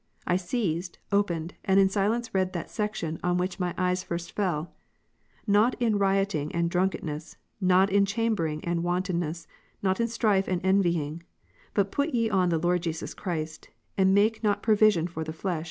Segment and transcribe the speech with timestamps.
[0.25, 4.73] I seized, opened, and in silence read that section, on which my eyes first fell:
[5.45, 6.01] Not in Rom.
[6.13, 9.47] rioting and drunkenness, not in chambering and ivantonness, \^'^^*
[9.83, 11.21] not in strife and envying:
[11.75, 15.59] but put ye on the Lord Jesus Christ, and make not provision for theflesh, mcox\c\x\)\scer\Qe.